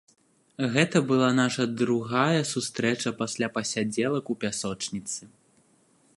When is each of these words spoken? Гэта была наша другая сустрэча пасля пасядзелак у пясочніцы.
Гэта 0.75 1.01
была 1.11 1.27
наша 1.41 1.63
другая 1.83 2.41
сустрэча 2.55 3.11
пасля 3.21 3.47
пасядзелак 3.59 4.25
у 4.37 4.39
пясочніцы. 4.47 5.21